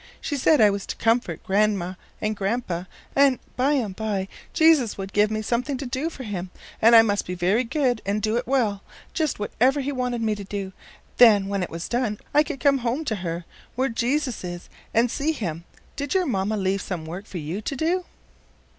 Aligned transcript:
She 0.19 0.35
said 0.35 0.59
I 0.59 0.71
was 0.71 0.87
to 0.87 0.95
comfort 0.95 1.43
Grandma 1.43 1.93
and 2.19 2.35
Grandpa, 2.35 2.85
and 3.15 3.37
bimeby 3.55 4.29
Jesus 4.51 4.97
would 4.97 5.13
give 5.13 5.29
me 5.29 5.43
something 5.43 5.77
to 5.77 5.85
do 5.85 6.09
for 6.09 6.23
him, 6.23 6.49
and 6.81 6.95
I 6.95 7.03
must 7.03 7.23
be 7.27 7.35
very 7.35 7.63
good 7.63 8.01
and 8.03 8.19
do 8.19 8.35
it 8.35 8.47
well—just 8.47 9.37
whatever 9.37 9.79
he 9.79 9.91
wanted 9.91 10.23
me 10.23 10.33
to 10.33 10.43
do; 10.43 10.73
then 11.17 11.45
when 11.49 11.61
it 11.61 11.69
was 11.69 11.87
done 11.87 12.17
I 12.33 12.41
could 12.41 12.59
come 12.59 12.79
home 12.79 13.05
to 13.05 13.17
her, 13.17 13.45
where 13.75 13.89
Jesus 13.89 14.43
is, 14.43 14.69
and 14.91 15.11
see 15.11 15.33
him. 15.33 15.65
Did 15.95 16.15
your 16.15 16.25
mamma 16.25 16.57
leave 16.57 16.81
some 16.81 17.05
work 17.05 17.27
for 17.27 17.37
you 17.37 17.61
to 17.61 17.75
do?" 17.75 18.05